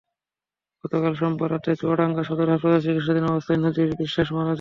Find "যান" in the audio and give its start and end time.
4.39-4.49